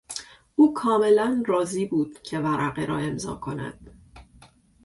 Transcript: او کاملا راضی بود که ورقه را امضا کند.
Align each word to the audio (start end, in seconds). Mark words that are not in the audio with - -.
او 0.55 0.73
کاملا 0.73 1.43
راضی 1.47 1.85
بود 1.85 2.21
که 2.21 2.39
ورقه 2.39 2.85
را 2.85 2.97
امضا 2.97 3.35
کند. 3.35 3.97